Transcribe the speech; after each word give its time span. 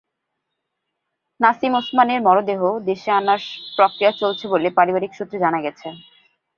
নাসিম 1.39 1.73
ওসমানের 1.79 2.19
মরদেহ 2.21 2.61
দেশে 2.89 3.09
আনার 3.19 3.41
প্রক্রিয়া 3.77 4.11
চলছে 4.21 4.45
বলে 4.53 4.67
পারিবারিক 4.77 5.11
সূত্রে 5.17 5.37
জানা 5.43 5.59
গেছে। 5.65 5.87